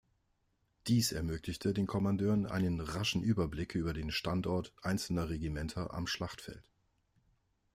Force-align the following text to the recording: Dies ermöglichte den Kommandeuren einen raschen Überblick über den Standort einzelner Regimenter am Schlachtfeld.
Dies 0.87 1.11
ermöglichte 1.11 1.75
den 1.75 1.85
Kommandeuren 1.85 2.47
einen 2.47 2.79
raschen 2.79 3.21
Überblick 3.21 3.75
über 3.75 3.93
den 3.93 4.09
Standort 4.09 4.73
einzelner 4.81 5.29
Regimenter 5.29 5.93
am 5.93 6.07
Schlachtfeld. 6.07 6.63